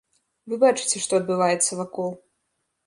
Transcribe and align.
Вы 0.53 0.59
бачыце, 0.63 1.03
што 1.05 1.21
адбываецца 1.21 1.81
вакол. 1.85 2.11